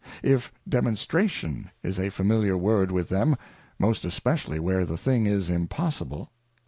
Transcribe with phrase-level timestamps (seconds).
[0.23, 3.35] If demonstration is a familiar word with them,
[3.77, 6.31] most especially where the thing is impossible.